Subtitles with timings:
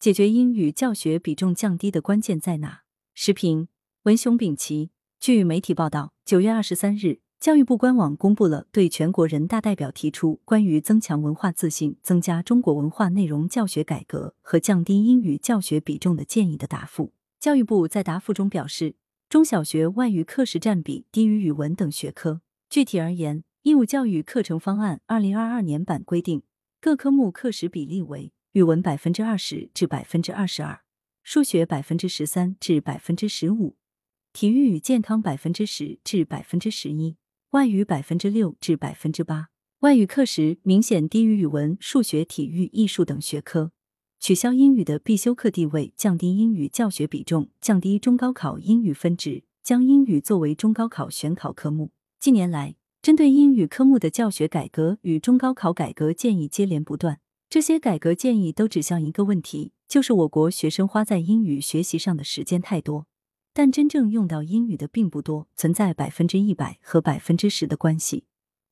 [0.00, 2.82] 解决英语教学比重降低的关键在哪？
[3.14, 3.66] 时评：
[4.04, 4.90] 文雄丙奇。
[5.18, 17.12] 据媒体报道，九月二十三日，教育部官网公布了对全国人大代表提出关于增强文化自信、增加中国文化内容教学改革和降低英语教学比重的建议的答复。
[17.40, 18.94] 教育部在答复中表示，
[19.28, 22.40] 中小学外语课时占比低于语文等学科。
[22.70, 26.44] 具体而言，义务教育课程方案二零二二年版规定，
[26.80, 30.80] 各科目课时比例为语文百分之二十至百分之二十二，
[31.22, 33.76] 数学百分之十三至百分之十五。
[34.32, 37.16] 体育与健康百分之十至百分之十一，
[37.50, 39.48] 外语百分之六至百分之八。
[39.80, 43.72] 外语课时明显低于语文、数学、体育、艺术等学科。
[44.18, 51.92] 取消英语的必修课地位，降低英语教学比重，降低中高考英语分值，将英语作为中高考选考科目。
[52.18, 57.20] 近年来，针对英语科目的教学改革与中高考改革建议接连不断。
[57.50, 63.06] 这些改革建议都指向一个问题，就是我国学生花在英语学习上的时间太多。
[63.54, 68.26] 但真正用到英语的并不多，存在百分之一百和百分之十的关系，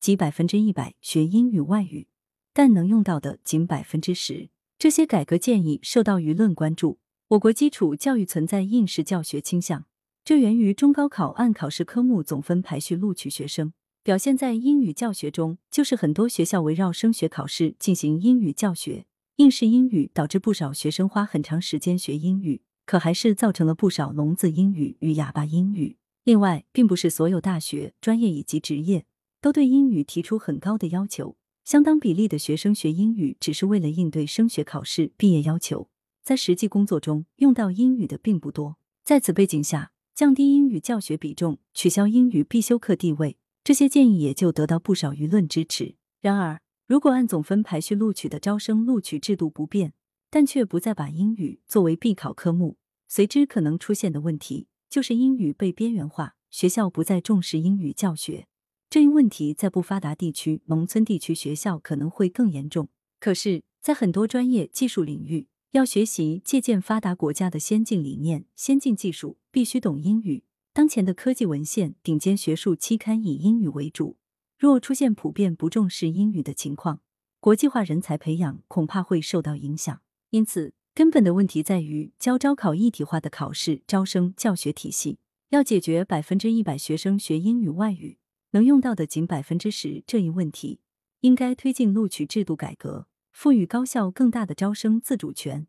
[0.00, 2.08] 即百分之一百学英语外语，
[2.54, 4.48] 但能用到的仅百分之十。
[4.78, 6.98] 这些改革建议受到舆论关注。
[7.28, 9.84] 我国基础教育存在应试教学倾向，
[10.24, 13.74] 这源于中高考按考试科目总分排序录取学生，
[14.04, 22.62] 表现在英语教学中，就是很多学校围绕升学考试进行英语教学，应试英语导致不少学生花很长时间学英语。
[22.84, 25.98] 可还是造成了不少聋子英语与哑巴英语。
[26.24, 29.06] 另外，并不是所有大学、专业以及职业
[29.40, 35.88] 都对英语提出很高的要求，相当比例的学生学英语只是为了应对升学考试、毕业要求，
[36.24, 38.76] 在实际工作中用到英语的并不多。
[39.04, 45.94] 在此背景下，降低英语教学比重，取消英语必修课地位，这些建议也就得到不少舆论支持。
[46.20, 49.92] 然而，如果按总分排序录取的招生录取制度不变，
[50.30, 58.46] 但却不再把英语作为必考科目，随之可能出现的问题就是英语被边缘化，学校不再重视英语教学。
[58.90, 62.88] 这一问题在不发达地区、农村地区学校可能会更严重。
[63.20, 70.44] 可是，在很多专业技术领域，要学习借鉴发达国家的先进理念、先进技术，必须懂英语。
[70.74, 74.16] 当前的科技文献、顶尖学术期刊以英语为主，
[74.58, 77.02] 若出现普遍不重视英语的情况，
[77.40, 80.00] 国际化人才培养恐怕会受到影响。
[80.30, 85.18] 因此，根本的问题在于教招考一体化的考试招生教学体系。
[85.50, 88.16] 要解决百分之一百学生学英语外语
[88.52, 90.80] 能用到的仅百分之十这一问题，
[91.20, 95.66] 应该推进录取制度改革，赋予高校更大的招生自主权，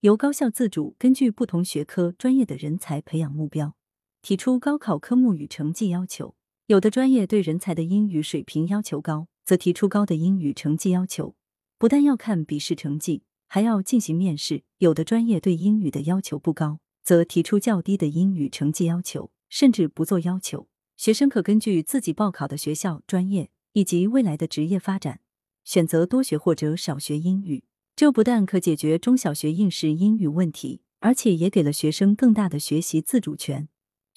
[0.00, 3.76] 由高校自主根据不同学科专业的人才培养目标，
[4.22, 6.34] 提出高考科目与成绩要求。
[6.66, 11.34] 有的专业对人才的英语水平要求高，则提出高的英语成绩要求，
[11.78, 13.22] 不但要看笔试成绩。
[13.50, 20.68] 还要进行面试，有的专业对英语的要求不高，则提出较低的英语成绩要求，甚至不做要求。
[20.98, 25.20] 学生可根据自己报考的学校、专业以及未来的职业发展，
[25.64, 27.64] 选择多学或者少学英语。
[27.96, 33.68] 这不但可解决中小学应试英语问题，而且也给了学生更大的学习自主权。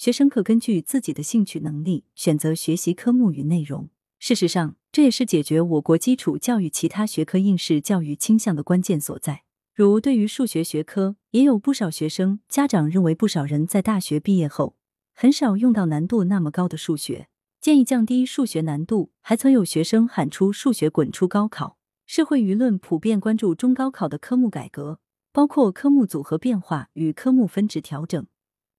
[0.02, 3.92] 学生可根据自己的兴趣能力选择学习科目与内容。
[4.18, 9.44] 事实上，这也是解决我国基础教育其他学科应试教育倾向的关键所在。
[9.76, 14.76] 如对于数学学科，也有不少学生家长认为，不少人在大学毕业后
[15.14, 17.28] 很少用到难度那么高的数学，
[17.62, 19.12] 建议降低数学难度。
[19.22, 21.78] 还曾有学生喊出“数学滚出高考”。
[22.08, 25.00] 社会舆论普遍关注中高考的科目改革，
[25.32, 28.26] 包括科目组合变化与科目分值调整。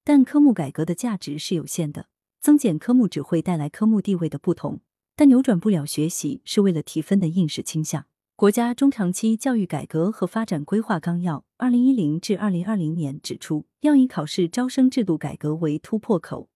[0.04, 2.08] 但科目改革的价值是有限的，
[2.40, 4.80] 增减科目只会带来科目地位的不同。
[5.14, 8.06] 但扭转不了学习是为了提分的应试倾向。
[8.34, 16.48] 国家中长期教育改革和发展规划纲要（二零一零至二零二零年）指出，要以考试招生制度改革为突破口，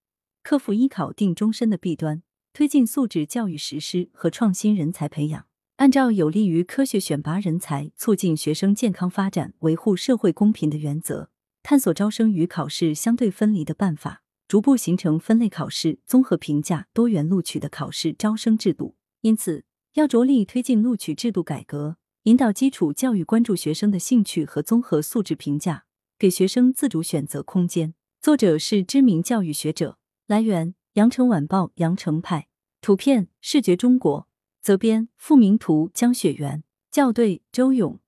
[0.43, 5.47] 克服一考定终身的弊端，推进素质教育实施和创新人才培养，
[5.77, 11.31] 按照有利于科学选拔人才、促进学生健康发展、维护社会公平的原则，
[11.69, 14.23] 探索招生与考试相对分离的办法。
[14.47, 18.95] 逐步形成分类考试、综合评价、多元录取的考试招生制度。
[19.23, 19.65] 因此，
[19.95, 25.87] 要着力推进录取制度改革，引导基础教育关注学生的兴趣和综合素质评价，
[26.17, 27.95] 给学生自主选择空间。
[28.21, 29.99] 作者是知名教育学者。
[30.29, 32.47] 来源：羊城晚报羊城派。
[32.81, 34.29] 图片：视觉中国。
[34.63, 35.91] 责编：付明图。
[35.93, 36.63] 江雪源。
[36.93, 37.99] 校对：周勇。